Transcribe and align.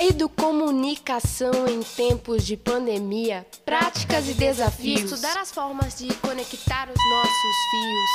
Educomunicação 0.00 1.68
em 1.68 1.82
tempos 1.82 2.46
de 2.46 2.56
pandemia, 2.56 3.46
práticas 3.66 4.26
e 4.30 4.32
desafios. 4.32 5.12
Estudar 5.12 5.38
as 5.38 5.52
formas 5.52 5.98
de 5.98 6.06
conectar 6.14 6.88
os 6.88 6.96
nossos 7.10 7.56
fios. 7.70 8.10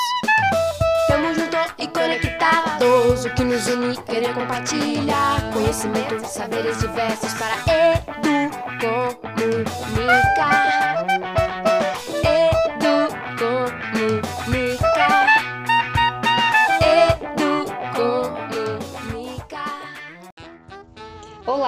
Tamo 1.07 1.31
junto 1.35 1.57
e 1.77 1.87
conectados, 1.87 3.25
o 3.25 3.29
que 3.35 3.43
nos 3.43 3.67
une, 3.67 3.95
querer 4.01 4.33
compartilhar 4.33 5.53
conhecimento, 5.53 6.27
saberes 6.27 6.79
diversos 6.79 7.31
para 7.35 7.53
educomunicar. 8.81 11.14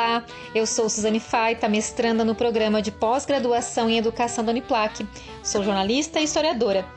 Olá, 0.07 0.23
eu 0.55 0.65
sou 0.65 0.89
Suzane 0.89 1.19
Faita, 1.19 1.67
mestranda 1.67 2.23
no 2.23 2.33
programa 2.33 2.81
de 2.81 2.93
pós-graduação 2.93 3.89
em 3.89 3.97
Educação 3.97 4.41
da 4.41 4.51
Uniplac. 4.51 5.05
Sou 5.43 5.61
jornalista 5.61 6.21
e 6.21 6.23
historiadora. 6.23 6.87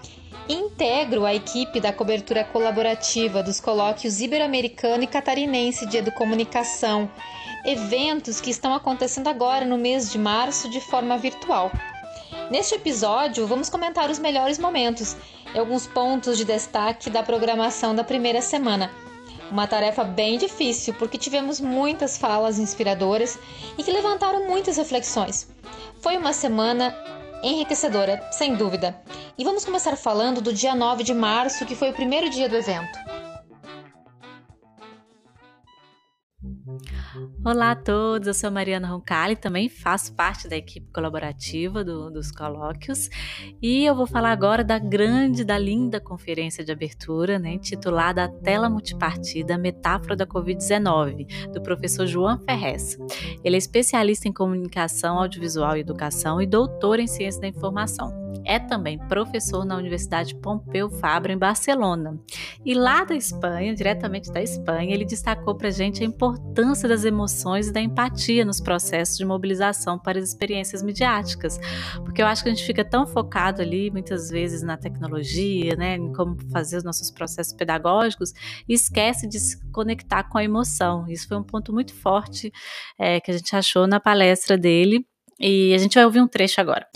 Integro 0.48 1.24
a 1.24 1.34
equipe 1.34 1.80
da 1.80 1.92
cobertura 1.92 2.44
colaborativa 2.44 3.42
dos 3.42 3.58
colóquios 3.58 4.20
ibero-americano 4.20 5.02
e 5.02 5.08
catarinense 5.08 5.86
de 5.86 5.96
educomunicação, 5.96 7.10
eventos 7.66 8.40
que 8.40 8.50
estão 8.50 8.72
acontecendo 8.72 9.26
agora 9.26 9.64
no 9.64 9.76
mês 9.76 10.12
de 10.12 10.16
março 10.16 10.70
de 10.70 10.80
forma 10.80 11.18
virtual. 11.18 11.72
Neste 12.48 12.76
episódio, 12.76 13.44
vamos 13.44 13.68
comentar 13.68 14.08
os 14.08 14.20
melhores 14.20 14.56
momentos 14.56 15.16
e 15.52 15.58
alguns 15.58 15.84
pontos 15.84 16.38
de 16.38 16.44
destaque 16.44 17.10
da 17.10 17.24
programação 17.24 17.92
da 17.92 18.04
primeira 18.04 18.40
semana. 18.40 18.88
Uma 19.50 19.66
tarefa 19.66 20.04
bem 20.04 20.38
difícil, 20.38 20.94
porque 20.94 21.18
tivemos 21.18 21.60
muitas 21.60 22.16
falas 22.16 22.58
inspiradoras 22.58 23.38
e 23.76 23.82
que 23.82 23.90
levantaram 23.90 24.46
muitas 24.46 24.76
reflexões. 24.76 25.48
Foi 26.00 26.16
uma 26.16 26.32
semana 26.32 26.96
enriquecedora, 27.42 28.22
sem 28.30 28.54
dúvida. 28.54 28.96
E 29.36 29.44
vamos 29.44 29.64
começar 29.64 29.96
falando 29.96 30.40
do 30.40 30.52
dia 30.52 30.74
9 30.74 31.02
de 31.02 31.14
março, 31.14 31.66
que 31.66 31.74
foi 31.74 31.90
o 31.90 31.94
primeiro 31.94 32.30
dia 32.30 32.48
do 32.48 32.56
evento. 32.56 33.19
Olá 37.44 37.72
a 37.72 37.76
todos, 37.76 38.28
eu 38.28 38.34
sou 38.34 38.52
Mariana 38.52 38.86
Roncalli, 38.86 39.34
também 39.34 39.68
faço 39.68 40.14
parte 40.14 40.48
da 40.48 40.56
equipe 40.56 40.86
colaborativa 40.92 41.82
do, 41.82 42.08
dos 42.08 42.30
colóquios 42.30 43.08
e 43.60 43.84
eu 43.84 43.96
vou 43.96 44.06
falar 44.06 44.30
agora 44.30 44.62
da 44.62 44.78
grande, 44.78 45.42
da 45.42 45.58
linda 45.58 46.00
conferência 46.00 46.64
de 46.64 46.70
abertura, 46.70 47.36
né, 47.36 47.54
intitulada 47.54 48.24
A 48.24 48.28
Tela 48.28 48.70
Multipartida, 48.70 49.58
Metáfora 49.58 50.14
da 50.14 50.24
Covid-19, 50.24 51.52
do 51.52 51.60
professor 51.60 52.06
João 52.06 52.38
Ferrez. 52.38 52.96
Ele 53.42 53.56
é 53.56 53.58
especialista 53.58 54.28
em 54.28 54.32
comunicação 54.32 55.18
audiovisual 55.18 55.76
e 55.76 55.80
educação 55.80 56.40
e 56.40 56.46
doutor 56.46 57.00
em 57.00 57.08
ciência 57.08 57.40
da 57.40 57.48
informação. 57.48 58.29
É 58.44 58.58
também 58.58 58.98
professor 58.98 59.64
na 59.64 59.76
Universidade 59.76 60.34
Pompeu 60.34 60.90
Fabra, 60.90 61.32
em 61.32 61.38
Barcelona. 61.38 62.18
E 62.64 62.74
lá 62.74 63.04
da 63.04 63.14
Espanha, 63.14 63.74
diretamente 63.74 64.32
da 64.32 64.42
Espanha, 64.42 64.94
ele 64.94 65.04
destacou 65.04 65.54
para 65.54 65.68
a 65.68 65.70
gente 65.70 66.02
a 66.02 66.06
importância 66.06 66.88
das 66.88 67.04
emoções 67.04 67.68
e 67.68 67.72
da 67.72 67.80
empatia 67.80 68.44
nos 68.44 68.60
processos 68.60 69.18
de 69.18 69.24
mobilização 69.24 69.98
para 69.98 70.18
as 70.18 70.28
experiências 70.28 70.82
midiáticas. 70.82 71.58
Porque 72.04 72.22
eu 72.22 72.26
acho 72.26 72.42
que 72.42 72.48
a 72.48 72.54
gente 72.54 72.64
fica 72.64 72.84
tão 72.84 73.06
focado 73.06 73.62
ali, 73.62 73.90
muitas 73.90 74.30
vezes, 74.30 74.62
na 74.62 74.76
tecnologia, 74.76 75.76
né, 75.76 75.96
em 75.96 76.12
como 76.12 76.36
fazer 76.50 76.78
os 76.78 76.84
nossos 76.84 77.10
processos 77.10 77.52
pedagógicos, 77.52 78.32
e 78.68 78.74
esquece 78.74 79.28
de 79.28 79.38
se 79.38 79.60
conectar 79.70 80.24
com 80.24 80.38
a 80.38 80.44
emoção. 80.44 81.06
Isso 81.08 81.28
foi 81.28 81.36
um 81.36 81.44
ponto 81.44 81.72
muito 81.72 81.94
forte 81.94 82.52
é, 82.98 83.20
que 83.20 83.30
a 83.30 83.36
gente 83.36 83.54
achou 83.54 83.86
na 83.86 84.00
palestra 84.00 84.56
dele. 84.56 85.04
E 85.38 85.72
a 85.72 85.78
gente 85.78 85.94
vai 85.94 86.04
ouvir 86.04 86.20
um 86.20 86.28
trecho 86.28 86.60
agora. 86.60 86.86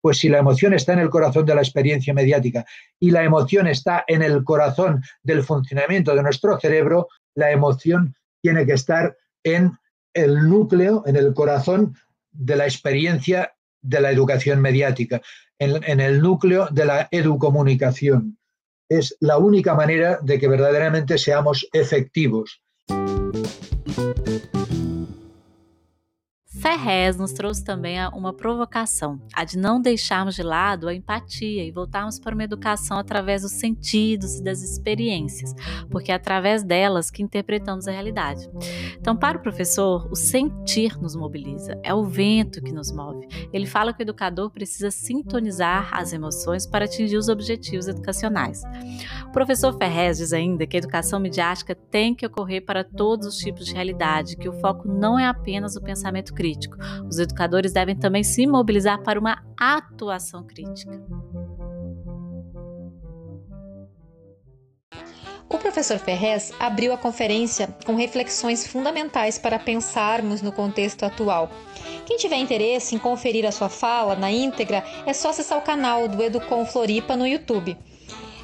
Pues 0.00 0.18
si 0.18 0.28
la 0.28 0.38
emoción 0.38 0.74
está 0.74 0.92
en 0.92 1.00
el 1.00 1.10
corazón 1.10 1.44
de 1.44 1.54
la 1.54 1.60
experiencia 1.60 2.14
mediática 2.14 2.64
y 2.98 3.10
la 3.10 3.24
emoción 3.24 3.66
está 3.66 4.04
en 4.06 4.22
el 4.22 4.44
corazón 4.44 5.02
del 5.22 5.42
funcionamiento 5.42 6.14
de 6.14 6.22
nuestro 6.22 6.58
cerebro, 6.58 7.08
la 7.34 7.50
emoción 7.50 8.14
tiene 8.40 8.64
que 8.64 8.72
estar 8.72 9.16
en 9.42 9.72
el 10.14 10.48
núcleo, 10.48 11.02
en 11.06 11.16
el 11.16 11.34
corazón 11.34 11.94
de 12.30 12.56
la 12.56 12.64
experiencia 12.64 13.52
de 13.82 14.00
la 14.00 14.10
educación 14.10 14.60
mediática, 14.60 15.20
en, 15.58 16.00
el 16.00 16.20
núcleo 16.20 16.68
de 16.70 16.84
la 16.84 17.08
educomunicación. 17.10 18.38
Es 18.88 19.16
la 19.20 19.38
única 19.38 19.74
manera 19.74 20.18
de 20.22 20.38
que 20.38 20.48
verdaderamente 20.48 21.18
seamos 21.18 21.68
efectivos. 21.72 22.62
Ferrez 26.68 27.16
nos 27.16 27.32
trouxe 27.32 27.64
também 27.64 27.96
uma 28.12 28.30
provocação, 28.30 29.18
a 29.32 29.42
de 29.42 29.56
não 29.56 29.80
deixarmos 29.80 30.34
de 30.34 30.42
lado 30.42 30.86
a 30.86 30.94
empatia 30.94 31.64
e 31.64 31.70
voltarmos 31.70 32.18
para 32.18 32.34
uma 32.34 32.44
educação 32.44 32.98
através 32.98 33.40
dos 33.40 33.52
sentidos 33.52 34.34
e 34.34 34.42
das 34.42 34.60
experiências, 34.60 35.54
porque 35.90 36.12
é 36.12 36.14
através 36.14 36.62
delas 36.62 37.10
que 37.10 37.22
interpretamos 37.22 37.88
a 37.88 37.90
realidade. 37.90 38.50
Então, 39.00 39.16
para 39.16 39.38
o 39.38 39.40
professor, 39.40 40.06
o 40.12 40.14
sentir 40.14 41.00
nos 41.00 41.16
mobiliza, 41.16 41.80
é 41.82 41.94
o 41.94 42.04
vento 42.04 42.60
que 42.60 42.70
nos 42.70 42.92
move. 42.92 43.26
Ele 43.50 43.64
fala 43.64 43.94
que 43.94 44.02
o 44.02 44.04
educador 44.04 44.50
precisa 44.50 44.90
sintonizar 44.90 45.88
as 45.90 46.12
emoções 46.12 46.66
para 46.66 46.84
atingir 46.84 47.16
os 47.16 47.30
objetivos 47.30 47.88
educacionais. 47.88 48.62
O 49.26 49.32
professor 49.32 49.72
Ferrez 49.78 50.18
diz 50.18 50.34
ainda 50.34 50.66
que 50.66 50.76
a 50.76 50.80
educação 50.80 51.18
midiática 51.18 51.74
tem 51.74 52.14
que 52.14 52.26
ocorrer 52.26 52.62
para 52.62 52.84
todos 52.84 53.26
os 53.26 53.38
tipos 53.38 53.64
de 53.64 53.72
realidade, 53.72 54.36
que 54.36 54.50
o 54.50 54.60
foco 54.60 54.86
não 54.86 55.18
é 55.18 55.26
apenas 55.26 55.74
o 55.74 55.80
pensamento 55.80 56.34
crítico 56.34 56.57
crítico. 56.58 56.76
Os 57.08 57.18
educadores 57.18 57.72
devem 57.72 57.96
também 57.96 58.24
se 58.24 58.46
mobilizar 58.46 59.02
para 59.02 59.18
uma 59.18 59.42
atuação 59.56 60.44
crítica. 60.44 61.00
O 65.50 65.56
professor 65.56 65.98
Ferrez 65.98 66.52
abriu 66.60 66.92
a 66.92 66.98
conferência 66.98 67.68
com 67.86 67.94
reflexões 67.94 68.66
fundamentais 68.66 69.38
para 69.38 69.58
pensarmos 69.58 70.42
no 70.42 70.52
contexto 70.52 71.04
atual. 71.04 71.50
Quem 72.04 72.18
tiver 72.18 72.36
interesse 72.36 72.94
em 72.94 72.98
conferir 72.98 73.46
a 73.46 73.52
sua 73.52 73.68
fala 73.68 74.14
na 74.14 74.30
íntegra, 74.30 74.84
é 75.06 75.12
só 75.12 75.30
acessar 75.30 75.58
o 75.58 75.62
canal 75.62 76.06
do 76.06 76.22
Educom 76.22 76.66
Floripa 76.66 77.16
no 77.16 77.26
YouTube. 77.26 77.78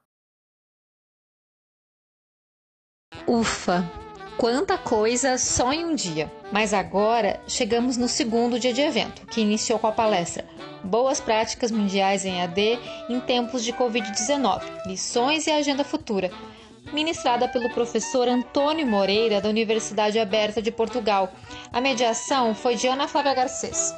Ufa! 3.27 3.83
Quanta 4.37 4.77
coisa 4.77 5.37
só 5.37 5.71
em 5.73 5.85
um 5.85 5.95
dia! 5.95 6.31
Mas 6.51 6.73
agora 6.73 7.41
chegamos 7.47 7.97
no 7.97 8.07
segundo 8.07 8.59
dia 8.59 8.73
de 8.73 8.81
evento, 8.81 9.25
que 9.27 9.41
iniciou 9.41 9.77
com 9.77 9.87
a 9.87 9.91
palestra 9.91 10.45
Boas 10.83 11.19
Práticas 11.19 11.71
Mundiais 11.71 12.25
em 12.25 12.41
AD 12.41 12.79
em 13.09 13.19
Tempos 13.19 13.63
de 13.63 13.71
Covid-19 13.73 14.63
Lições 14.87 15.45
e 15.45 15.51
Agenda 15.51 15.83
Futura, 15.83 16.31
ministrada 16.91 17.47
pelo 17.47 17.69
professor 17.69 18.27
Antônio 18.27 18.87
Moreira, 18.87 19.39
da 19.39 19.49
Universidade 19.49 20.19
Aberta 20.19 20.61
de 20.61 20.71
Portugal. 20.71 21.31
A 21.71 21.79
mediação 21.79 22.55
foi 22.55 22.75
de 22.75 22.87
Ana 22.87 23.07
Flávia 23.07 23.33
Garcês. 23.33 23.93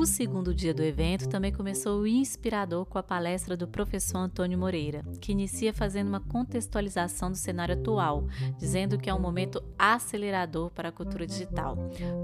O 0.00 0.06
segundo 0.06 0.54
dia 0.54 0.72
do 0.72 0.82
evento 0.82 1.28
também 1.28 1.52
começou 1.52 2.06
inspirador 2.06 2.86
com 2.86 2.96
a 2.96 3.02
palestra 3.02 3.54
do 3.54 3.68
professor 3.68 4.16
Antônio 4.16 4.58
Moreira, 4.58 5.04
que 5.20 5.30
inicia 5.30 5.74
fazendo 5.74 6.08
uma 6.08 6.20
contextualização 6.20 7.30
do 7.30 7.36
cenário 7.36 7.74
atual, 7.74 8.26
dizendo 8.56 8.96
que 8.96 9.10
é 9.10 9.14
um 9.14 9.20
momento 9.20 9.62
acelerador 9.78 10.70
para 10.70 10.88
a 10.88 10.92
cultura 10.92 11.26
digital, 11.26 11.76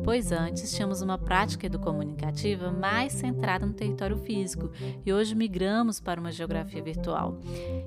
pois 0.02 0.32
antes 0.32 0.74
tínhamos 0.74 1.02
uma 1.02 1.18
prática 1.18 1.66
educomunicativa 1.66 2.72
mais 2.72 3.12
centrada 3.12 3.66
no 3.66 3.74
território 3.74 4.16
físico 4.16 4.70
e 5.04 5.12
hoje 5.12 5.34
migramos 5.34 6.00
para 6.00 6.18
uma 6.18 6.32
geografia 6.32 6.82
virtual. 6.82 7.38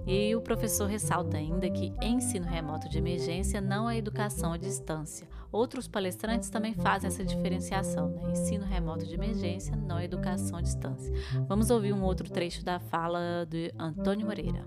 E 0.05 0.35
o 0.35 0.41
professor 0.41 0.85
ressalta 0.85 1.37
ainda 1.37 1.67
que 1.67 1.91
ensino 1.99 2.45
remoto 2.45 2.87
de 2.87 2.99
emergência 2.99 3.59
não 3.59 3.89
é 3.89 3.97
educação 3.97 4.53
à 4.53 4.57
distância. 4.57 5.27
Outros 5.51 5.87
palestrantes 5.87 6.47
também 6.49 6.75
fazem 6.75 7.07
essa 7.07 7.25
diferenciação, 7.25 8.09
né? 8.09 8.33
ensino 8.33 8.63
remoto 8.63 9.03
de 9.03 9.15
emergência 9.15 9.75
não 9.75 9.99
educação 9.99 10.59
à 10.59 10.61
distância. 10.61 11.11
Vamos 11.47 11.71
ouvir 11.71 11.91
um 11.91 12.03
outro 12.03 12.29
trecho 12.29 12.63
da 12.63 12.79
fala 12.79 13.47
de 13.49 13.73
Antônio 13.77 14.27
Moreira. 14.27 14.63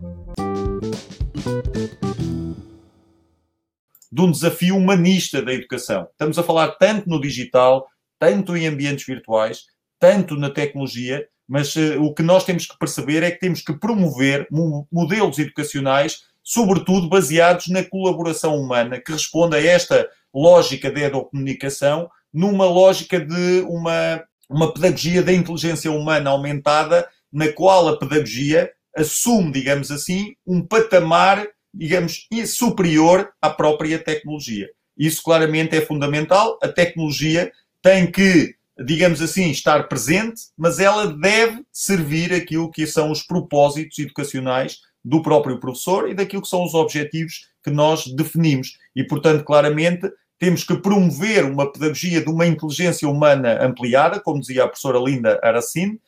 De 4.10 4.20
um 4.20 4.30
desafio 4.32 4.76
humanista 4.76 5.40
da 5.40 5.54
educação. 5.54 6.08
Estamos 6.10 6.36
a 6.36 6.42
falar 6.42 6.72
tanto 6.72 7.08
no 7.08 7.20
digital, 7.20 7.86
tanto 8.18 8.56
em 8.56 8.66
ambientes 8.66 9.06
virtuais, 9.06 9.66
tanto 10.00 10.34
na 10.34 10.50
tecnologia, 10.50 11.24
mas 11.46 11.76
uh, 11.76 12.02
o 12.02 12.12
que 12.12 12.24
nós 12.24 12.44
temos 12.44 12.66
que 12.66 12.76
perceber 12.76 13.22
é 13.22 13.30
que 13.30 13.38
temos 13.38 13.62
que 13.62 13.72
promover 13.72 14.48
modelos 14.90 15.38
educacionais, 15.38 16.24
sobretudo 16.42 17.08
baseados 17.08 17.68
na 17.68 17.84
colaboração 17.84 18.56
humana, 18.56 19.00
que 19.00 19.12
responda 19.12 19.56
a 19.56 19.64
esta 19.64 20.08
lógica 20.34 20.90
da 20.90 21.00
educomunicação, 21.00 22.08
numa 22.32 22.64
lógica 22.64 23.20
de 23.20 23.60
uma 23.68 24.22
uma 24.52 24.72
pedagogia 24.72 25.22
da 25.22 25.32
inteligência 25.32 25.90
humana 25.90 26.30
aumentada, 26.30 27.08
na 27.32 27.50
qual 27.50 27.88
a 27.88 27.98
pedagogia 27.98 28.70
assume, 28.94 29.50
digamos 29.50 29.90
assim, 29.90 30.34
um 30.46 30.60
patamar, 30.60 31.46
digamos, 31.72 32.28
superior 32.46 33.30
à 33.40 33.48
própria 33.48 33.98
tecnologia. 33.98 34.68
Isso 34.96 35.22
claramente 35.22 35.74
é 35.74 35.80
fundamental. 35.80 36.58
A 36.62 36.68
tecnologia 36.68 37.50
tem 37.80 38.10
que, 38.10 38.54
digamos 38.84 39.22
assim, 39.22 39.50
estar 39.50 39.88
presente, 39.88 40.42
mas 40.56 40.78
ela 40.78 41.06
deve 41.06 41.64
servir 41.72 42.34
aquilo 42.34 42.70
que 42.70 42.86
são 42.86 43.10
os 43.10 43.22
propósitos 43.22 43.98
educacionais 43.98 44.80
do 45.02 45.22
próprio 45.22 45.58
professor 45.58 46.10
e 46.10 46.14
daquilo 46.14 46.42
que 46.42 46.48
são 46.48 46.62
os 46.62 46.74
objetivos 46.74 47.48
que 47.64 47.70
nós 47.70 48.06
definimos. 48.14 48.78
E, 48.94 49.02
portanto, 49.04 49.42
claramente, 49.44 50.10
temos 50.42 50.64
que 50.64 50.74
promover 50.74 51.44
uma 51.44 51.70
pedagogia 51.70 52.20
de 52.20 52.28
uma 52.28 52.44
inteligência 52.44 53.08
humana 53.08 53.64
ampliada, 53.64 54.18
como 54.18 54.40
dizia 54.40 54.64
a 54.64 54.66
professora 54.66 54.98
Linda 54.98 55.38
Aracine, 55.40 56.00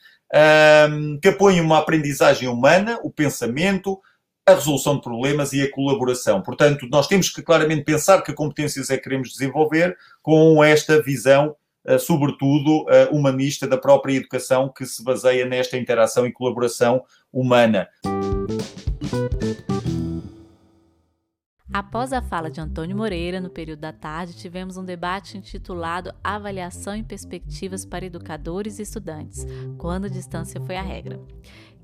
um, 0.90 1.20
que 1.22 1.28
apoie 1.28 1.60
uma 1.60 1.78
aprendizagem 1.78 2.48
humana, 2.48 2.98
o 3.04 3.12
pensamento, 3.12 3.96
a 4.44 4.54
resolução 4.54 4.96
de 4.96 5.02
problemas 5.02 5.52
e 5.52 5.62
a 5.62 5.70
colaboração. 5.70 6.42
Portanto, 6.42 6.88
nós 6.90 7.06
temos 7.06 7.28
que 7.28 7.42
claramente 7.42 7.84
pensar 7.84 8.22
que 8.22 8.32
competências 8.32 8.90
é 8.90 8.96
que 8.96 9.04
queremos 9.04 9.30
desenvolver 9.30 9.96
com 10.20 10.64
esta 10.64 11.00
visão, 11.00 11.54
uh, 11.86 11.96
sobretudo 12.00 12.86
uh, 12.88 13.16
humanista, 13.16 13.68
da 13.68 13.78
própria 13.78 14.16
educação, 14.16 14.68
que 14.68 14.84
se 14.84 15.04
baseia 15.04 15.46
nesta 15.46 15.76
interação 15.76 16.26
e 16.26 16.32
colaboração 16.32 17.04
humana. 17.32 17.88
Após 21.74 22.12
a 22.12 22.22
fala 22.22 22.52
de 22.52 22.60
Antônio 22.60 22.96
Moreira, 22.96 23.40
no 23.40 23.50
período 23.50 23.80
da 23.80 23.92
tarde, 23.92 24.36
tivemos 24.36 24.76
um 24.76 24.84
debate 24.84 25.36
intitulado 25.36 26.14
Avaliação 26.22 26.94
e 26.94 27.02
Perspectivas 27.02 27.84
para 27.84 28.06
Educadores 28.06 28.78
e 28.78 28.82
Estudantes, 28.82 29.44
quando 29.76 30.04
a 30.04 30.08
distância 30.08 30.60
foi 30.60 30.76
a 30.76 30.82
regra. 30.82 31.20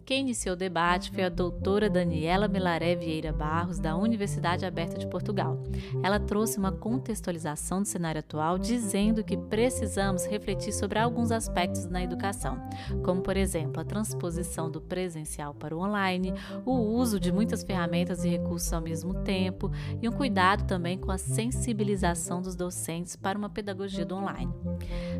Quem 0.05 0.21
iniciou 0.23 0.55
o 0.55 0.59
debate 0.59 1.11
foi 1.11 1.25
a 1.25 1.29
doutora 1.29 1.89
Daniela 1.89 2.49
Melaré 2.49 2.97
Vieira 2.97 3.33
Barros, 3.33 3.79
da 3.79 3.97
Universidade 3.97 4.67
Aberta 4.67 4.99
de 4.99 5.07
Portugal. 5.07 5.63
Ela 6.03 6.19
trouxe 6.19 6.59
uma 6.59 6.73
contextualização 6.73 7.83
do 7.83 7.89
cenário 7.89 8.19
atual, 8.19 8.59
dizendo 8.59 9.23
que 9.23 9.37
precisamos 9.37 10.27
refletir 10.27 10.73
sobre 10.73 10.99
alguns 10.99 11.31
aspectos 11.31 11.87
na 11.87 12.03
educação, 12.03 12.59
como, 13.05 13.23
por 13.23 13.37
exemplo, 13.37 13.81
a 13.81 13.85
transposição 13.85 14.71
do 14.71 14.81
presencial 14.81 15.55
para 15.55 15.77
o 15.77 15.81
online, 15.81 16.35
o 16.65 16.73
uso 16.73 17.21
de 17.21 17.31
muitas 17.31 17.63
ferramentas 17.63 18.25
e 18.25 18.29
recursos 18.29 18.73
ao 18.73 18.81
mesmo 18.81 19.15
tempo 19.23 19.71
e 20.03 20.09
um 20.09 20.13
cuidado 20.13 20.67
também 20.67 20.99
com 20.99 21.13
a 21.13 21.19
sensibilização 21.19 22.43
dos 22.43 22.57
docentes 22.57 23.15
para 23.15 23.39
uma 23.39 23.49
pedagogia 23.49 24.05
do 24.05 24.17
online. 24.17 24.53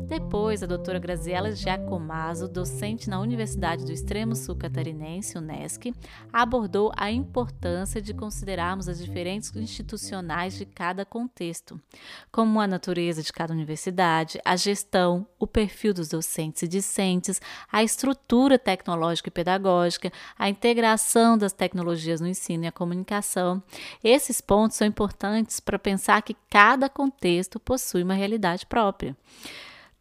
Depois, 0.07 0.61
a 0.61 0.67
doutora 0.67 0.99
Graziela 0.99 1.51
Giacomaso, 1.53 2.47
docente 2.47 3.09
na 3.09 3.19
Universidade 3.19 3.85
do 3.85 3.91
Extremo 3.91 4.35
Sul 4.35 4.55
catarinense, 4.71 5.37
UNESCO, 5.37 5.93
abordou 6.31 6.91
a 6.95 7.11
importância 7.11 8.01
de 8.01 8.13
considerarmos 8.13 8.87
as 8.87 9.03
diferentes 9.03 9.53
institucionais 9.55 10.57
de 10.57 10.65
cada 10.65 11.05
contexto, 11.05 11.79
como 12.31 12.59
a 12.59 12.67
natureza 12.67 13.21
de 13.21 13.33
cada 13.33 13.53
universidade, 13.53 14.39
a 14.45 14.55
gestão, 14.55 15.27
o 15.37 15.45
perfil 15.45 15.93
dos 15.93 16.07
docentes 16.07 16.63
e 16.63 16.67
discentes, 16.67 17.41
a 17.71 17.83
estrutura 17.83 18.57
tecnológica 18.57 19.27
e 19.27 19.31
pedagógica, 19.31 20.11
a 20.39 20.49
integração 20.49 21.37
das 21.37 21.51
tecnologias 21.51 22.21
no 22.21 22.27
ensino 22.27 22.63
e 22.63 22.67
a 22.67 22.71
comunicação. 22.71 23.61
Esses 24.03 24.39
pontos 24.39 24.77
são 24.77 24.87
importantes 24.87 25.59
para 25.59 25.77
pensar 25.77 26.21
que 26.21 26.35
cada 26.49 26.87
contexto 26.87 27.59
possui 27.59 28.03
uma 28.03 28.13
realidade 28.13 28.65
própria. 28.65 29.15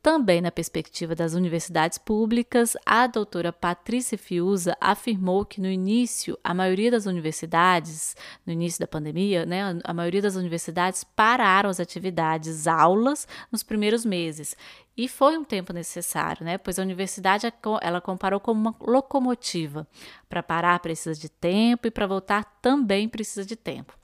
Também 0.03 0.41
na 0.41 0.51
perspectiva 0.51 1.15
das 1.15 1.35
universidades 1.35 1.99
públicas, 1.99 2.75
a 2.87 3.07
doutora 3.07 3.53
Patrícia 3.53 4.17
Fiuza 4.17 4.75
afirmou 4.81 5.45
que 5.45 5.61
no 5.61 5.69
início, 5.69 6.39
a 6.43 6.55
maioria 6.55 6.91
das 6.91 7.05
universidades, 7.05 8.17
no 8.47 8.53
início 8.53 8.81
da 8.81 8.87
pandemia, 8.87 9.45
né, 9.45 9.79
a 9.85 9.93
maioria 9.93 10.23
das 10.23 10.37
universidades 10.37 11.05
pararam 11.05 11.69
as 11.69 11.79
atividades, 11.79 12.67
aulas, 12.67 13.29
nos 13.53 13.63
primeiros 13.63 14.03
meses. 14.03 14.57
E 14.97 15.07
foi 15.07 15.37
um 15.37 15.45
tempo 15.45 15.71
necessário, 15.71 16.45
né? 16.47 16.57
Pois 16.57 16.79
a 16.79 16.83
universidade 16.83 17.47
ela 17.83 18.01
comparou 18.01 18.41
como 18.41 18.59
uma 18.59 18.75
locomotiva. 18.81 19.87
Para 20.31 20.43
parar 20.43 20.81
precisa 20.81 21.19
de 21.19 21.29
tempo 21.29 21.87
e 21.87 21.91
para 21.91 22.07
voltar 22.07 22.45
também 22.63 23.07
precisa 23.07 23.45
de 23.45 23.55
tempo. 23.55 24.00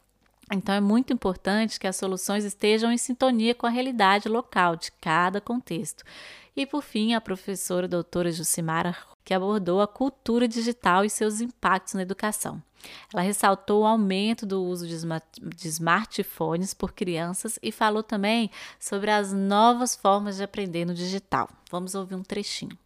Então 0.53 0.75
é 0.75 0.81
muito 0.81 1.13
importante 1.13 1.79
que 1.79 1.87
as 1.87 1.97
soluções 1.97 2.45
estejam 2.45 2.93
em 2.93 2.99
sintonia 2.99 3.55
com 3.55 3.67
a 3.67 3.71
realidade 3.71 4.29
local 4.29 4.77
de 4.77 4.93
cada 4.93 5.41
contexto. 5.41 6.05
E 6.55 6.65
por 6.65 6.83
fim, 6.83 7.15
a 7.15 7.21
professora 7.21 7.89
doutora 7.89 8.31
Jucimara, 8.31 8.97
que 9.25 9.35
abordou 9.35 9.81
a 9.81 9.89
cultura 9.89 10.47
digital 10.47 11.05
e 11.05 11.11
seus 11.11 11.41
impactos 11.41 11.95
na 11.95 12.03
educação. 12.03 12.63
Ela 13.13 13.23
ressaltou 13.23 13.83
o 13.83 13.87
aumento 13.87 14.47
do 14.47 14.63
uso 14.63 14.87
de 14.87 15.69
smartphones 15.69 16.73
por 16.73 16.93
crianças 16.93 17.59
e 17.61 17.73
falou 17.73 18.03
também 18.03 18.51
sobre 18.79 19.11
as 19.11 19.33
novas 19.33 19.97
formas 19.97 20.37
de 20.37 20.45
aprender 20.45 20.85
no 20.85 20.95
digital. 20.95 21.49
Vamos 21.71 21.97
ouvir 21.97 22.15
um 22.15 22.23
trechinho. 22.23 22.79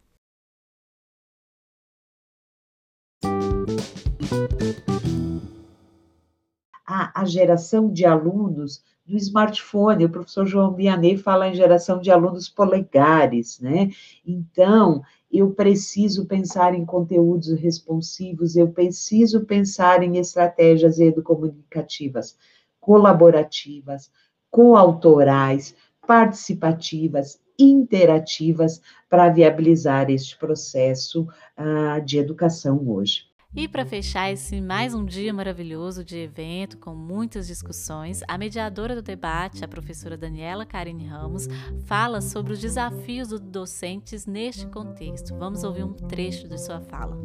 A, 6.91 7.21
a 7.21 7.25
geração 7.25 7.89
de 7.91 8.05
alunos 8.05 8.83
do 9.05 9.15
smartphone. 9.15 10.05
O 10.05 10.09
professor 10.09 10.45
João 10.45 10.73
Bianei 10.73 11.15
fala 11.15 11.47
em 11.47 11.53
geração 11.53 12.01
de 12.01 12.11
alunos 12.11 12.49
polegares, 12.49 13.59
né? 13.61 13.89
Então, 14.25 15.01
eu 15.31 15.51
preciso 15.51 16.25
pensar 16.25 16.73
em 16.73 16.85
conteúdos 16.85 17.49
responsivos, 17.53 18.57
eu 18.57 18.69
preciso 18.69 19.45
pensar 19.45 20.03
em 20.03 20.17
estratégias 20.17 20.99
educomunicativas 20.99 22.37
colaborativas, 22.81 24.11
coautorais, 24.49 25.75
participativas, 26.05 27.39
interativas 27.57 28.81
para 29.07 29.29
viabilizar 29.29 30.09
este 30.09 30.37
processo 30.37 31.27
uh, 31.57 32.03
de 32.03 32.17
educação 32.17 32.83
hoje. 32.89 33.30
E 33.53 33.67
para 33.67 33.85
fechar 33.85 34.31
esse 34.31 34.61
mais 34.61 34.93
um 34.93 35.03
dia 35.03 35.33
maravilhoso 35.33 36.05
de 36.05 36.17
evento 36.17 36.77
com 36.77 36.95
muitas 36.95 37.47
discussões, 37.47 38.21
a 38.25 38.37
mediadora 38.37 38.95
do 38.95 39.01
debate, 39.01 39.65
a 39.65 39.67
professora 39.67 40.15
Daniela 40.15 40.65
Karine 40.65 41.05
Ramos, 41.05 41.47
fala 41.85 42.21
sobre 42.21 42.53
os 42.53 42.59
desafios 42.59 43.27
dos 43.27 43.41
docentes 43.41 44.25
neste 44.25 44.65
contexto. 44.67 45.35
Vamos 45.37 45.65
ouvir 45.65 45.83
um 45.83 45.91
trecho 45.91 46.47
de 46.47 46.57
sua 46.57 46.79
fala. 46.79 47.17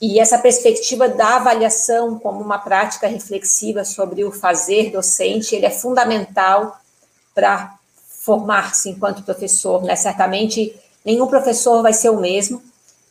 E 0.00 0.18
essa 0.18 0.38
perspectiva 0.38 1.10
da 1.10 1.36
avaliação 1.36 2.18
como 2.18 2.40
uma 2.40 2.58
prática 2.58 3.06
reflexiva 3.06 3.84
sobre 3.84 4.24
o 4.24 4.32
fazer 4.32 4.90
docente, 4.90 5.54
ele 5.54 5.66
é 5.66 5.70
fundamental 5.70 6.80
para 7.34 7.78
formar-se 7.94 8.88
enquanto 8.88 9.22
professor, 9.24 9.82
né? 9.82 9.94
Certamente 9.94 10.74
nenhum 11.04 11.26
professor 11.26 11.82
vai 11.82 11.92
ser 11.92 12.10
o 12.10 12.20
mesmo. 12.20 12.62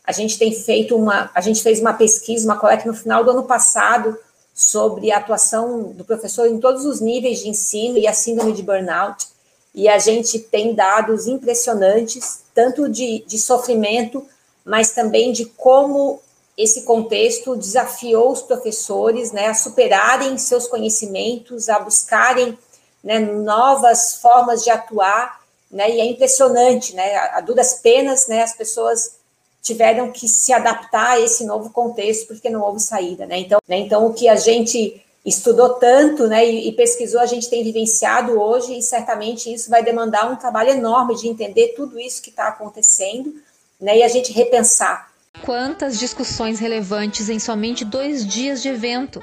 A 0.04 0.12
gente 0.12 0.38
tem 0.38 0.52
feito 0.52 0.96
uma, 0.96 1.30
a 1.34 1.40
gente 1.40 1.62
fez 1.62 1.80
uma 1.80 1.92
pesquisa, 1.92 2.46
uma 2.46 2.58
coleta 2.58 2.86
no 2.86 2.94
final 2.94 3.22
do 3.24 3.30
ano 3.30 3.44
passado 3.44 4.18
sobre 4.54 5.10
a 5.12 5.18
atuação 5.18 5.84
do 5.92 6.04
professor 6.04 6.46
em 6.46 6.58
todos 6.58 6.84
os 6.84 7.00
níveis 7.00 7.40
de 7.40 7.48
ensino 7.48 7.96
e 7.96 8.06
a 8.06 8.12
síndrome 8.12 8.52
de 8.52 8.62
burnout. 8.62 9.26
E 9.74 9.88
a 9.88 9.98
gente 9.98 10.38
tem 10.38 10.74
dados 10.74 11.26
impressionantes, 11.26 12.40
tanto 12.54 12.88
de, 12.88 13.24
de 13.26 13.38
sofrimento, 13.38 14.26
mas 14.64 14.90
também 14.90 15.32
de 15.32 15.46
como 15.46 16.20
esse 16.56 16.82
contexto 16.82 17.56
desafiou 17.56 18.32
os 18.32 18.42
professores 18.42 19.32
né, 19.32 19.46
a 19.46 19.54
superarem 19.54 20.36
seus 20.36 20.66
conhecimentos, 20.66 21.68
a 21.68 21.78
buscarem 21.78 22.58
né, 23.02 23.18
novas 23.18 24.16
formas 24.16 24.62
de 24.62 24.70
atuar, 24.70 25.39
né, 25.70 25.90
e 25.90 26.00
é 26.00 26.04
impressionante, 26.04 26.94
né, 26.94 27.16
a 27.16 27.40
duras 27.40 27.74
penas, 27.74 28.26
né, 28.26 28.42
as 28.42 28.54
pessoas 28.54 29.16
tiveram 29.62 30.10
que 30.10 30.26
se 30.28 30.52
adaptar 30.52 31.10
a 31.10 31.20
esse 31.20 31.44
novo 31.44 31.70
contexto, 31.70 32.26
porque 32.26 32.50
não 32.50 32.62
houve 32.62 32.80
saída, 32.80 33.26
né, 33.26 33.38
então, 33.38 33.60
né, 33.68 33.78
então 33.78 34.06
o 34.06 34.14
que 34.14 34.28
a 34.28 34.36
gente 34.36 35.04
estudou 35.24 35.74
tanto, 35.74 36.26
né, 36.26 36.44
e, 36.44 36.68
e 36.68 36.72
pesquisou, 36.72 37.20
a 37.20 37.26
gente 37.26 37.48
tem 37.48 37.62
vivenciado 37.62 38.40
hoje, 38.40 38.78
e 38.78 38.82
certamente 38.82 39.52
isso 39.52 39.70
vai 39.70 39.82
demandar 39.82 40.30
um 40.30 40.36
trabalho 40.36 40.70
enorme 40.70 41.14
de 41.14 41.28
entender 41.28 41.74
tudo 41.76 42.00
isso 42.00 42.22
que 42.22 42.30
está 42.30 42.48
acontecendo, 42.48 43.34
né, 43.80 43.98
e 43.98 44.02
a 44.02 44.08
gente 44.08 44.32
repensar. 44.32 45.10
Quantas 45.44 45.98
discussões 45.98 46.58
relevantes 46.58 47.28
em 47.28 47.38
somente 47.38 47.84
dois 47.84 48.26
dias 48.26 48.60
de 48.60 48.68
evento! 48.68 49.22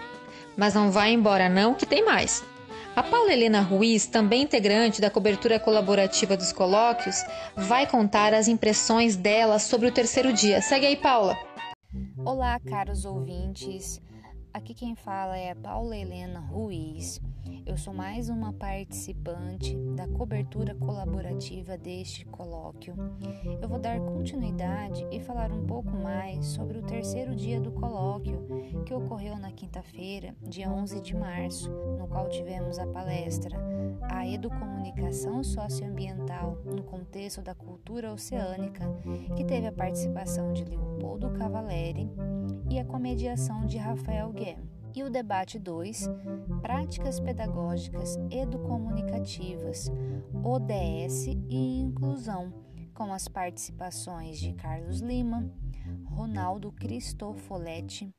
Mas 0.56 0.74
não 0.74 0.90
vai 0.90 1.12
embora 1.12 1.48
não, 1.48 1.76
que 1.76 1.86
tem 1.86 2.04
mais. 2.04 2.44
A 2.98 3.04
Paula 3.04 3.32
Helena 3.32 3.62
Ruiz, 3.62 4.08
também 4.08 4.42
integrante 4.42 5.00
da 5.00 5.08
cobertura 5.08 5.60
colaborativa 5.60 6.36
dos 6.36 6.52
colóquios, 6.52 7.24
vai 7.56 7.86
contar 7.86 8.34
as 8.34 8.48
impressões 8.48 9.16
dela 9.16 9.60
sobre 9.60 9.88
o 9.88 9.92
terceiro 9.92 10.34
dia. 10.34 10.64
Segue 10.64 10.88
aí, 10.88 10.96
Paula. 10.96 11.38
Olá, 12.26 12.60
caros 12.60 13.06
ouvintes. 13.06 14.02
Aqui 14.58 14.74
quem 14.74 14.96
fala 14.96 15.38
é 15.38 15.52
a 15.52 15.56
Paula 15.56 15.96
Helena 15.96 16.40
Ruiz. 16.40 17.22
Eu 17.64 17.78
sou 17.78 17.94
mais 17.94 18.28
uma 18.28 18.52
participante 18.52 19.78
da 19.96 20.08
cobertura 20.08 20.74
colaborativa 20.74 21.78
deste 21.78 22.26
colóquio. 22.26 22.96
Eu 23.62 23.70
vou 23.70 23.78
dar 23.78 24.00
continuidade 24.00 25.06
e 25.12 25.20
falar 25.20 25.52
um 25.52 25.64
pouco 25.68 25.92
mais 25.92 26.44
sobre 26.48 26.80
o 26.80 26.82
terceiro 26.82 27.36
dia 27.36 27.62
do 27.62 27.72
colóquio, 27.72 28.48
que 28.84 28.96
ocorreu 28.96 29.38
na 29.38 29.52
quinta-feira, 29.52 30.36
dia 30.42 30.72
11 30.72 31.02
de 31.02 31.16
março, 31.16 31.70
no 31.70 32.08
qual 32.08 32.28
tivemos 32.28 32.80
a 32.80 32.88
palestra 32.88 33.56
A 34.10 34.28
Educomunicação 34.28 35.44
Socioambiental 35.44 36.58
no 36.66 36.82
Contexto 36.82 37.44
da 37.44 37.54
Cultura 37.54 38.12
Oceânica, 38.12 38.84
que 39.36 39.46
teve 39.46 39.68
a 39.68 39.72
participação 39.72 40.52
de 40.52 40.66
Leopoldo 40.66 41.30
Cavaleri 41.30 42.10
e 42.70 42.80
a 42.80 42.86
comediação 42.86 43.66
de 43.66 43.78
Rafael 43.78 44.32
Guerra. 44.48 44.64
E 44.96 45.04
o 45.04 45.10
debate 45.10 45.60
2, 45.60 46.08
Práticas 46.62 47.20
Pedagógicas 47.20 48.18
Educomunicativas, 48.32 49.92
ODS 50.44 51.28
e 51.50 51.80
Inclusão, 51.82 52.54
com 52.94 53.14
as 53.14 53.28
participações 53.28 54.40
de 54.40 54.54
Carlos 54.54 55.02
Lima, 55.02 55.52
Ronaldo 56.06 56.72
Cristofoletti 56.72 58.10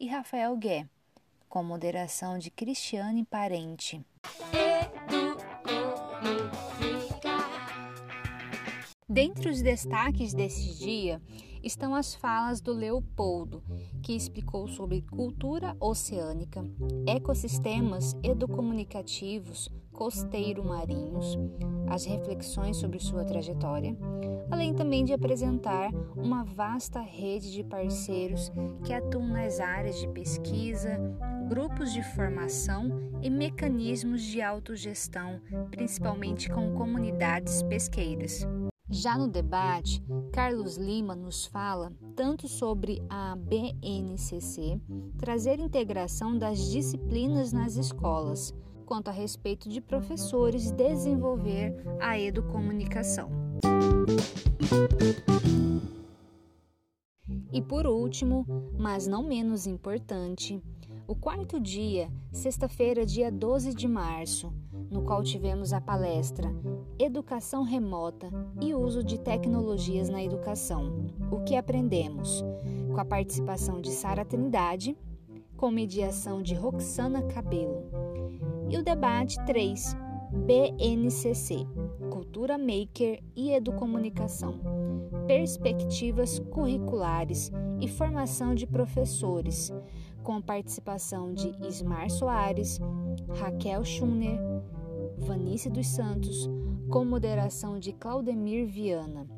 e 0.00 0.08
Rafael 0.08 0.56
Gué, 0.56 0.88
com 1.48 1.62
moderação 1.62 2.36
de 2.38 2.50
Cristiane 2.50 3.24
Parente. 3.24 4.04
Dentre 9.14 9.48
os 9.48 9.62
destaques 9.62 10.34
desse 10.34 10.76
dia 10.76 11.22
estão 11.62 11.94
as 11.94 12.16
falas 12.16 12.60
do 12.60 12.72
Leopoldo, 12.72 13.62
que 14.02 14.12
explicou 14.12 14.66
sobre 14.66 15.02
cultura 15.02 15.76
oceânica, 15.78 16.64
ecossistemas 17.06 18.16
educomunicativos 18.24 19.70
costeiro-marinhos, 19.92 21.38
as 21.88 22.04
reflexões 22.04 22.76
sobre 22.76 22.98
sua 22.98 23.24
trajetória, 23.24 23.96
além 24.50 24.74
também 24.74 25.04
de 25.04 25.12
apresentar 25.12 25.92
uma 26.16 26.42
vasta 26.42 27.00
rede 27.00 27.52
de 27.52 27.62
parceiros 27.62 28.50
que 28.84 28.92
atuam 28.92 29.28
nas 29.28 29.60
áreas 29.60 30.00
de 30.00 30.08
pesquisa, 30.08 30.98
grupos 31.48 31.92
de 31.92 32.02
formação 32.02 32.90
e 33.22 33.30
mecanismos 33.30 34.24
de 34.24 34.42
autogestão, 34.42 35.40
principalmente 35.70 36.50
com 36.50 36.74
comunidades 36.74 37.62
pesqueiras. 37.62 38.44
Já 38.94 39.18
no 39.18 39.26
debate, 39.26 40.00
Carlos 40.32 40.76
Lima 40.76 41.16
nos 41.16 41.46
fala 41.46 41.92
tanto 42.14 42.46
sobre 42.46 43.02
a 43.10 43.34
BNCC 43.34 44.80
trazer 45.18 45.58
integração 45.58 46.38
das 46.38 46.70
disciplinas 46.70 47.52
nas 47.52 47.74
escolas, 47.74 48.54
quanto 48.86 49.08
a 49.08 49.10
respeito 49.10 49.68
de 49.68 49.80
professores 49.80 50.70
desenvolver 50.70 51.74
a 52.00 52.16
educomunicação. 52.20 53.30
E 57.52 57.60
por 57.60 57.88
último, 57.88 58.46
mas 58.78 59.08
não 59.08 59.24
menos 59.24 59.66
importante, 59.66 60.62
o 61.06 61.14
quarto 61.14 61.60
dia, 61.60 62.10
sexta-feira, 62.32 63.04
dia 63.04 63.30
12 63.30 63.74
de 63.74 63.86
março, 63.86 64.52
no 64.90 65.02
qual 65.02 65.22
tivemos 65.22 65.72
a 65.72 65.80
palestra 65.80 66.50
Educação 66.98 67.62
Remota 67.62 68.30
e 68.60 68.74
Uso 68.74 69.04
de 69.04 69.18
Tecnologias 69.18 70.08
na 70.08 70.22
Educação. 70.22 71.06
O 71.30 71.40
que 71.40 71.56
aprendemos? 71.56 72.42
Com 72.92 73.00
a 73.00 73.04
participação 73.04 73.80
de 73.80 73.90
Sara 73.90 74.24
Trindade, 74.24 74.96
com 75.56 75.70
mediação 75.70 76.42
de 76.42 76.54
Roxana 76.54 77.22
Cabelo. 77.22 77.82
E 78.70 78.78
o 78.78 78.82
debate 78.82 79.36
3, 79.44 79.96
BNCC, 80.32 81.66
Cultura 82.10 82.56
Maker 82.56 83.22
e 83.36 83.52
Educomunicação, 83.52 84.60
Perspectivas 85.26 86.38
Curriculares 86.38 87.52
e 87.80 87.88
Formação 87.88 88.54
de 88.54 88.66
Professores, 88.66 89.72
com 90.24 90.40
participação 90.40 91.34
de 91.34 91.54
Ismar 91.68 92.08
Soares, 92.10 92.80
Raquel 93.38 93.84
Schuner, 93.84 94.40
Vanice 95.18 95.68
dos 95.68 95.86
Santos, 95.86 96.48
com 96.90 97.04
moderação 97.04 97.78
de 97.78 97.92
Claudemir 97.92 98.66
Viana. 98.66 99.28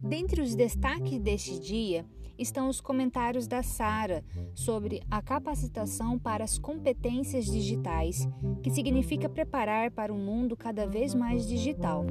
Dentre 0.00 0.40
os 0.40 0.54
destaques 0.54 1.18
deste 1.18 1.58
dia 1.58 2.06
estão 2.38 2.68
os 2.68 2.80
comentários 2.80 3.48
da 3.48 3.64
Sara 3.64 4.24
sobre 4.54 5.02
a 5.10 5.20
capacitação 5.20 6.16
para 6.16 6.44
as 6.44 6.56
competências 6.56 7.44
digitais, 7.46 8.26
que 8.62 8.70
significa 8.70 9.28
preparar 9.28 9.90
para 9.90 10.12
um 10.12 10.24
mundo 10.24 10.56
cada 10.56 10.86
vez 10.86 11.12
mais 11.12 11.46
digital. 11.46 12.06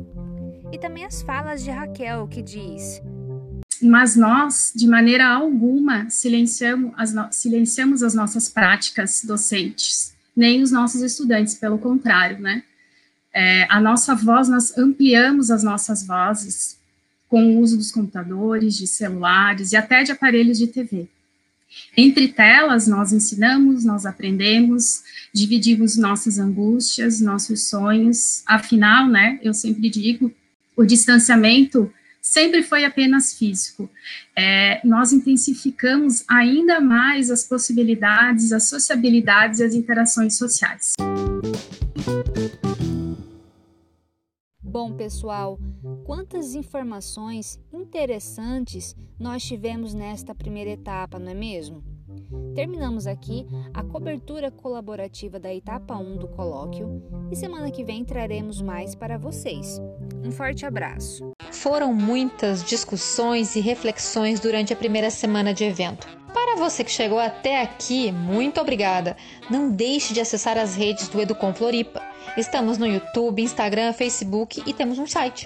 E 0.71 0.77
também 0.77 1.05
as 1.05 1.21
falas 1.21 1.63
de 1.63 1.71
Raquel, 1.71 2.27
que 2.27 2.41
diz: 2.41 3.01
mas 3.81 4.15
nós, 4.15 4.71
de 4.75 4.87
maneira 4.87 5.27
alguma, 5.27 6.09
silenciamos 6.09 6.93
as, 6.97 7.13
no 7.13 7.27
silenciamos 7.31 8.01
as 8.01 8.13
nossas 8.13 8.49
práticas 8.49 9.23
docentes, 9.23 10.13
nem 10.35 10.61
os 10.61 10.71
nossos 10.71 11.01
estudantes, 11.01 11.55
pelo 11.55 11.77
contrário, 11.77 12.39
né? 12.39 12.63
É, 13.33 13.67
a 13.69 13.79
nossa 13.79 14.15
voz, 14.15 14.49
nós 14.49 14.75
ampliamos 14.77 15.51
as 15.51 15.63
nossas 15.63 16.05
vozes 16.05 16.77
com 17.29 17.43
o 17.43 17.59
uso 17.59 17.77
dos 17.77 17.91
computadores, 17.91 18.77
de 18.77 18.87
celulares 18.87 19.73
e 19.73 19.77
até 19.77 20.01
de 20.01 20.11
aparelhos 20.11 20.57
de 20.57 20.67
TV. 20.67 21.07
Entre 21.95 22.29
telas, 22.29 22.87
nós 22.87 23.11
ensinamos, 23.11 23.83
nós 23.83 24.05
aprendemos, 24.05 25.03
dividimos 25.33 25.97
nossas 25.97 26.39
angústias, 26.39 27.19
nossos 27.19 27.69
sonhos. 27.69 28.41
Afinal, 28.45 29.07
né, 29.07 29.39
eu 29.43 29.53
sempre 29.53 29.89
digo, 29.89 30.33
o 30.77 30.85
distanciamento 30.85 31.91
sempre 32.21 32.61
foi 32.61 32.85
apenas 32.85 33.33
físico. 33.33 33.89
É, 34.35 34.79
nós 34.85 35.11
intensificamos 35.11 36.23
ainda 36.27 36.79
mais 36.79 37.31
as 37.31 37.43
possibilidades, 37.43 38.51
as 38.51 38.69
sociabilidades 38.69 39.59
e 39.59 39.63
as 39.63 39.73
interações 39.73 40.37
sociais. 40.37 40.93
Bom, 44.61 44.93
pessoal, 44.93 45.59
quantas 46.05 46.53
informações 46.53 47.59
interessantes 47.73 48.95
nós 49.19 49.41
tivemos 49.43 49.95
nesta 49.95 50.35
primeira 50.35 50.69
etapa, 50.69 51.17
não 51.17 51.31
é 51.31 51.33
mesmo? 51.33 51.83
Terminamos 52.53 53.07
aqui 53.07 53.45
a 53.73 53.83
cobertura 53.83 54.51
colaborativa 54.51 55.39
da 55.39 55.53
etapa 55.53 55.97
1 55.97 56.17
do 56.17 56.27
colóquio 56.27 57.01
e 57.31 57.35
semana 57.35 57.71
que 57.71 57.83
vem 57.83 58.03
traremos 58.03 58.61
mais 58.61 58.93
para 58.93 59.17
vocês. 59.17 59.79
Um 60.23 60.31
forte 60.31 60.65
abraço. 60.65 61.31
Foram 61.51 61.93
muitas 61.93 62.63
discussões 62.63 63.55
e 63.55 63.59
reflexões 63.59 64.39
durante 64.39 64.73
a 64.73 64.75
primeira 64.75 65.09
semana 65.09 65.53
de 65.53 65.63
evento. 65.63 66.07
Para 66.33 66.57
você 66.57 66.83
que 66.83 66.91
chegou 66.91 67.19
até 67.19 67.61
aqui, 67.61 68.11
muito 68.11 68.59
obrigada. 68.61 69.17
Não 69.49 69.69
deixe 69.69 70.13
de 70.13 70.21
acessar 70.21 70.57
as 70.57 70.75
redes 70.75 71.07
do 71.07 71.19
Educom 71.19 71.53
Floripa. 71.53 72.01
Estamos 72.37 72.77
no 72.77 72.85
YouTube, 72.85 73.41
Instagram, 73.41 73.93
Facebook 73.93 74.61
e 74.65 74.73
temos 74.73 74.99
um 74.99 75.07
site. 75.07 75.45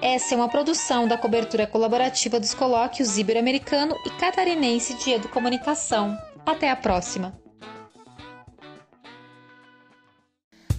Essa 0.00 0.34
é 0.34 0.36
uma 0.36 0.48
produção 0.48 1.08
da 1.08 1.16
cobertura 1.16 1.66
colaborativa 1.66 2.38
dos 2.38 2.54
colóquios 2.54 3.18
ibero-americano 3.18 3.96
e 4.06 4.10
catarinense 4.10 4.94
de 4.94 5.12
educomunicação. 5.12 6.16
Até 6.46 6.70
a 6.70 6.76
próxima! 6.76 7.47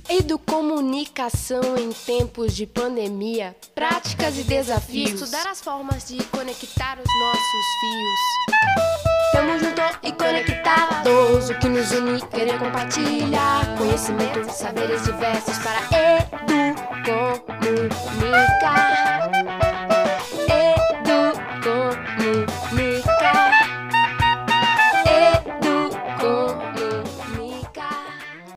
Educomunicação 0.09 1.77
em 1.77 1.91
tempos 1.91 2.55
de 2.55 2.65
pandemia, 2.65 3.55
práticas 3.75 4.39
e 4.39 4.43
desafios. 4.43 5.21
Estudar 5.21 5.47
as 5.47 5.61
formas 5.61 6.07
de 6.07 6.17
conectar 6.25 6.97
os 6.97 7.05
nossos 7.19 7.65
fios. 7.79 8.19
Tamo 9.31 9.59
junto 9.59 9.81
e 10.01 10.11
conectados, 10.11 11.49
o 11.51 11.59
que 11.59 11.69
nos 11.69 11.91
une, 11.91 12.19
querer 12.27 12.57
compartilhar 12.57 13.77
conhecimento, 13.77 14.51
saberes 14.51 15.03
diversos 15.03 15.59
para 15.59 15.77
educomunicar. 15.77 16.68